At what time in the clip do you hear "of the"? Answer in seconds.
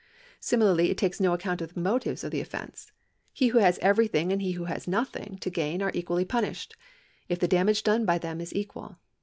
1.61-1.79, 2.23-2.41